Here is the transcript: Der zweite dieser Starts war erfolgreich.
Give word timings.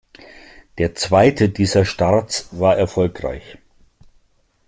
Der 0.79 0.95
zweite 0.95 1.49
dieser 1.49 1.85
Starts 1.85 2.49
war 2.59 2.75
erfolgreich. 2.75 3.59